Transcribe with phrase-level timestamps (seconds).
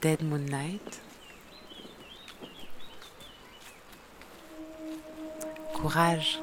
[0.00, 1.00] Dead Moonlight.
[5.74, 6.38] Courage,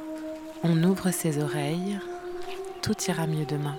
[0.63, 1.99] on ouvre ses oreilles,
[2.81, 3.77] tout ira mieux demain.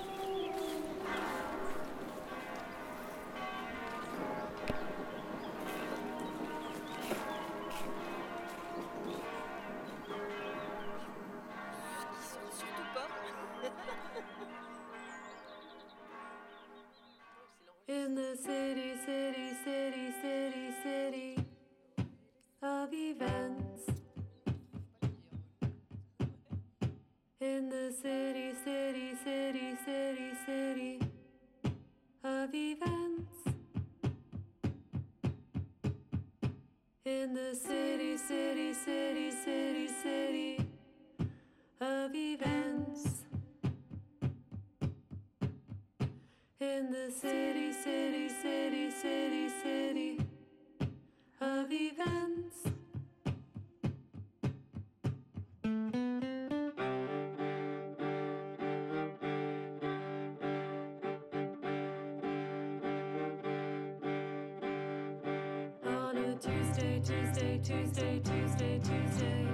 [67.36, 69.46] Tuesday, Tuesday, Tuesday, Tuesday,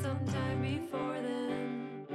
[0.00, 2.06] sometime before then.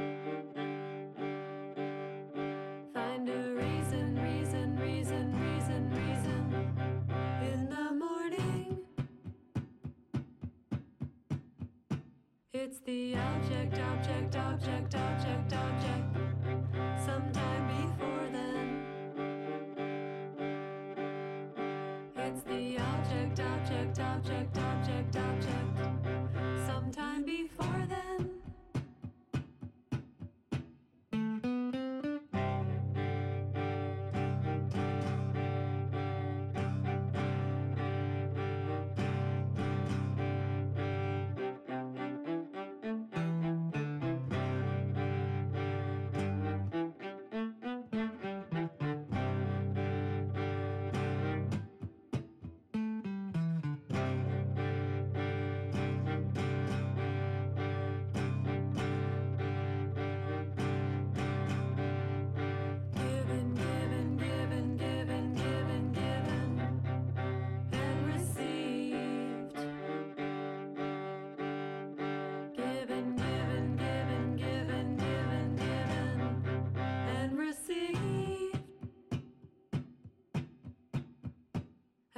[2.91, 6.73] Find a reason, reason, reason, reason, reason
[7.43, 8.79] in the morning.
[12.53, 16.17] It's the object, object, object, object, object.
[17.05, 17.38] Sometimes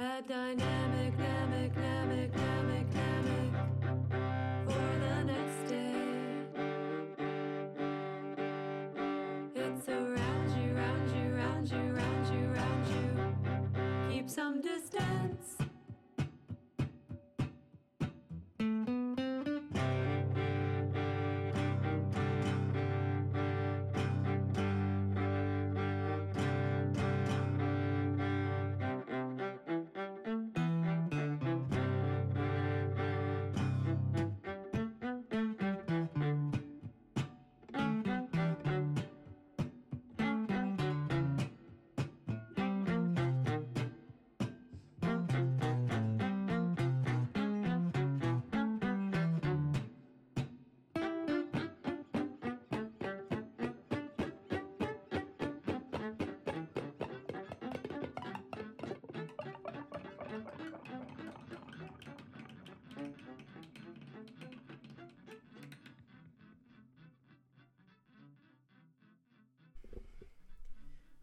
[0.02, 2.71] A dynamic, dynamic, dynamic, dynamic,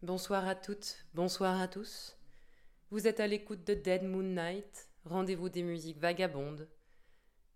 [0.02, 2.16] Bonsoir à toutes, bonsoir à tous.
[2.90, 6.66] Vous êtes à l'écoute de Dead Moon Night, rendez-vous des musiques vagabondes.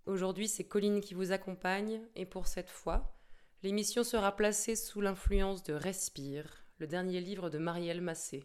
[0.05, 3.16] Aujourd'hui, c'est Colline qui vous accompagne et pour cette fois,
[3.62, 8.44] l'émission sera placée sous l'influence de Respire, le dernier livre de Marielle Massé.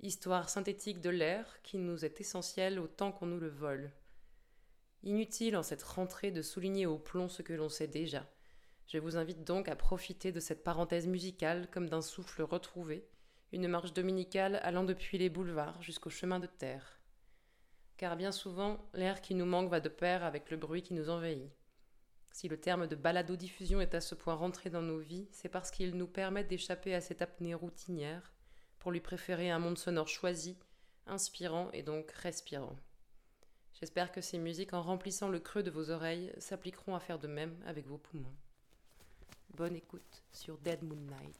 [0.00, 3.92] Histoire synthétique de l'air qui nous est essentielle autant qu'on nous le vole.
[5.02, 8.26] Inutile en cette rentrée de souligner au plomb ce que l'on sait déjà.
[8.86, 13.08] Je vous invite donc à profiter de cette parenthèse musicale comme d'un souffle retrouvé,
[13.52, 17.00] une marche dominicale allant depuis les boulevards jusqu'au chemin de terre.
[17.96, 21.10] Car bien souvent, l'air qui nous manque va de pair avec le bruit qui nous
[21.10, 21.50] envahit.
[22.32, 25.70] Si le terme de balado-diffusion est à ce point rentré dans nos vies, c'est parce
[25.70, 28.32] qu'il nous permet d'échapper à cette apnée routinière
[28.78, 30.58] pour lui préférer un monde sonore choisi,
[31.06, 32.76] inspirant et donc respirant.
[33.74, 37.28] J'espère que ces musiques, en remplissant le creux de vos oreilles, s'appliqueront à faire de
[37.28, 38.34] même avec vos poumons.
[39.56, 41.36] Bonne écoute sur Dead Moon Night.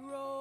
[0.00, 0.37] roll.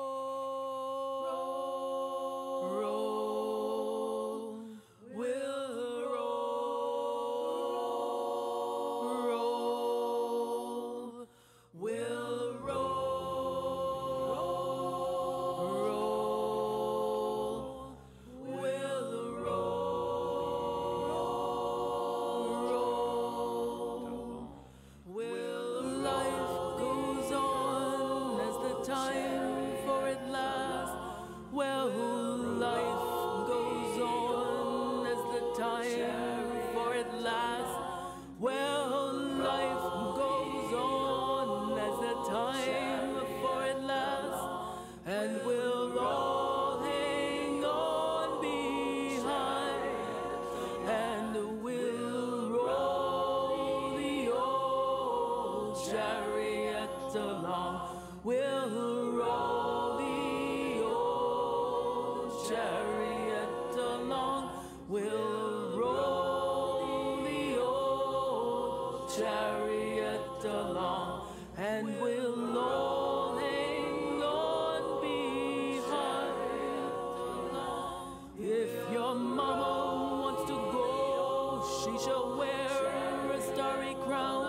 [81.99, 84.45] shall wear a starry crown.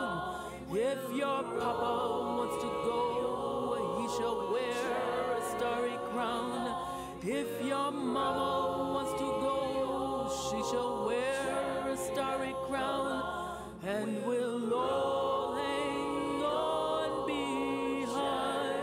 [0.71, 6.77] If your papa wants to go, he shall wear a starry crown.
[7.23, 13.57] If your mama wants to go, she shall wear a starry crown.
[13.83, 18.83] And we'll all hang on behind.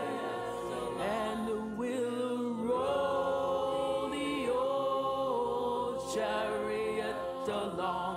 [1.01, 7.15] And we'll roll the old chariot
[7.47, 8.14] along.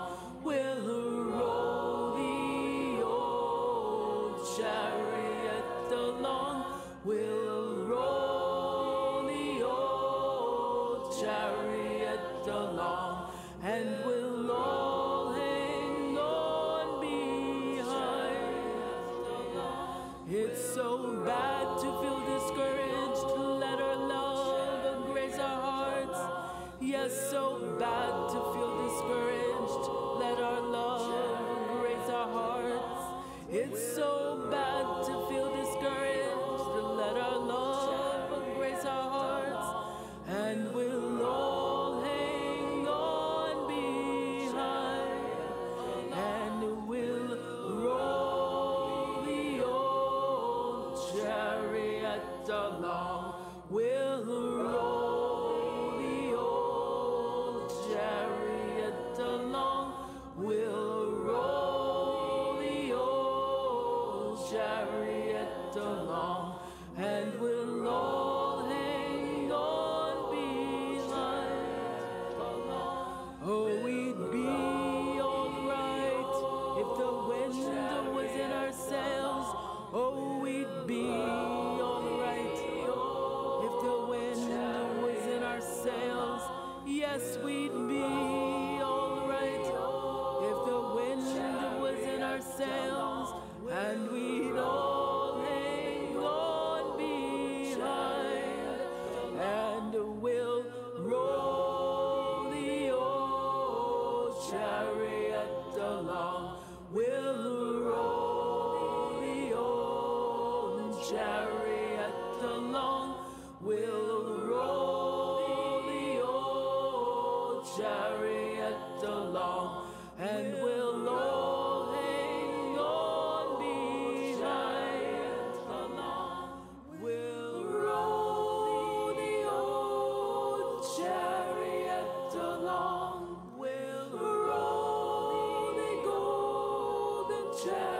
[137.67, 137.98] Yeah.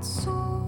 [0.00, 0.67] so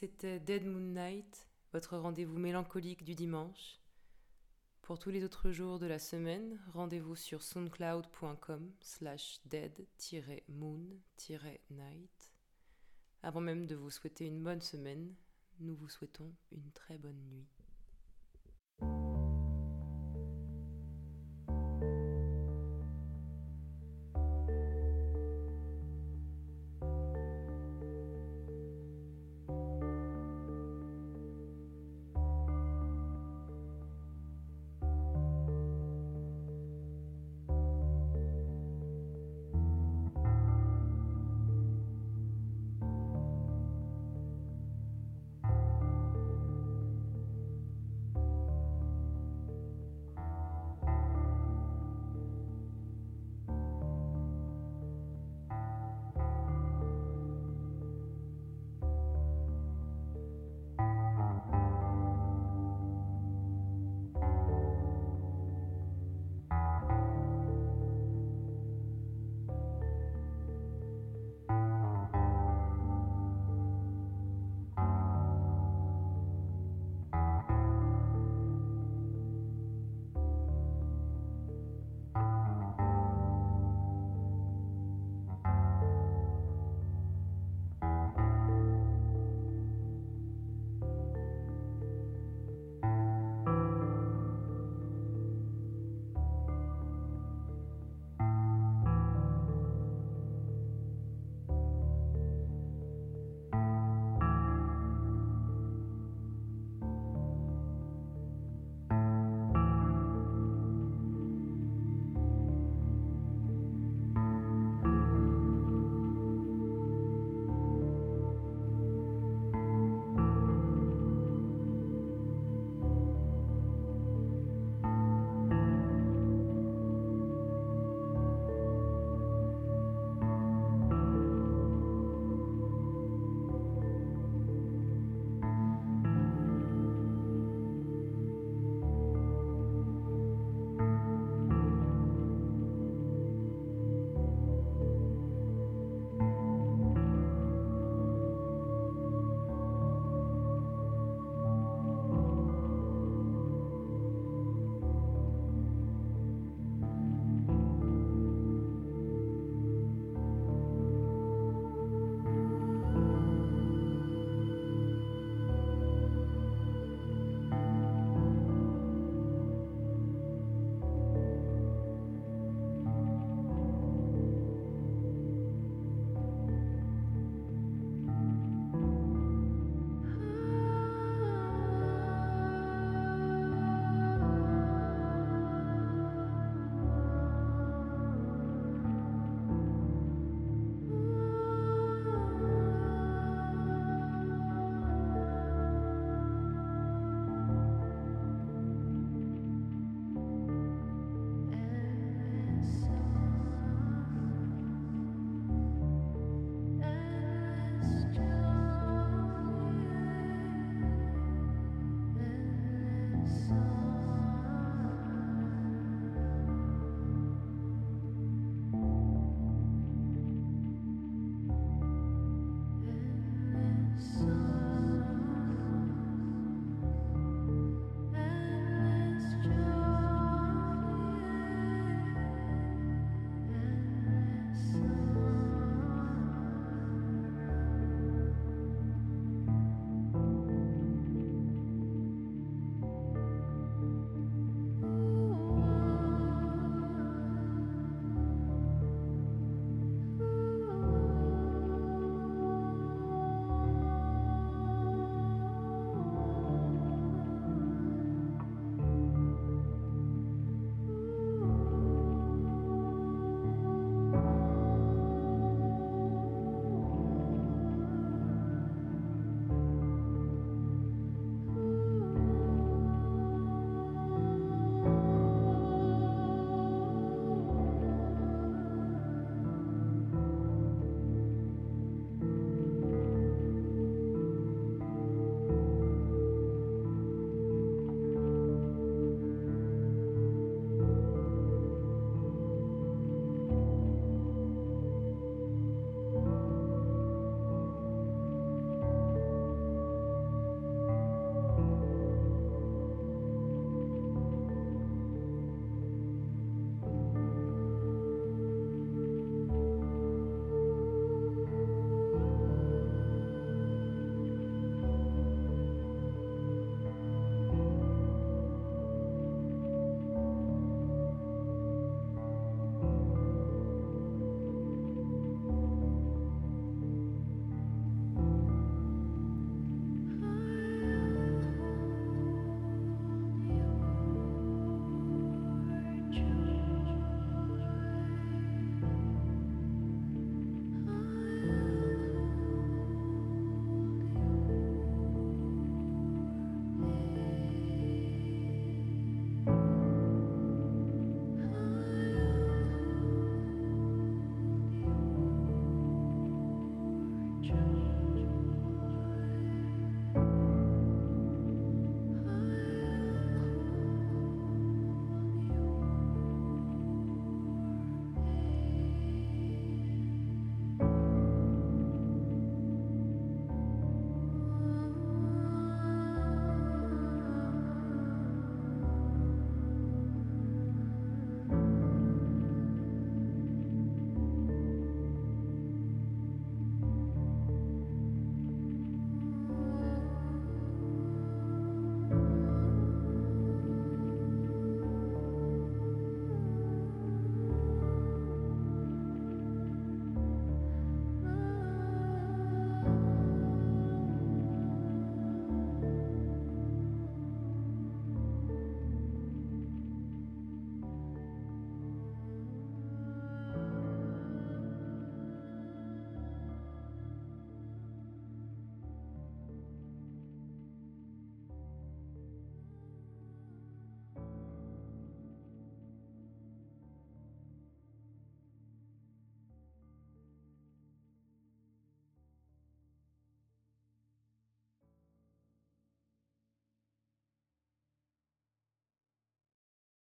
[0.00, 3.80] C'était Dead Moon Night, votre rendez-vous mélancolique du dimanche.
[4.80, 10.38] Pour tous les autres jours de la semaine, rendez-vous sur soundcloud.com slash dead-moon-night.
[13.24, 15.16] Avant même de vous souhaiter une bonne semaine,
[15.58, 17.57] nous vous souhaitons une très bonne nuit.